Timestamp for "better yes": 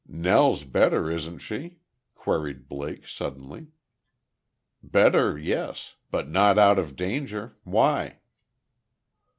4.81-5.95